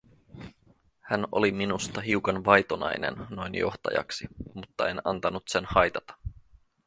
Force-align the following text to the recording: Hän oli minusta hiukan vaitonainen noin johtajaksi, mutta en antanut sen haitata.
Hän 0.99 1.27
oli 1.31 1.51
minusta 1.51 2.01
hiukan 2.01 2.45
vaitonainen 2.45 3.15
noin 3.29 3.55
johtajaksi, 3.55 4.27
mutta 4.53 4.89
en 4.89 5.01
antanut 5.03 5.43
sen 5.47 5.65
haitata. 5.67 6.15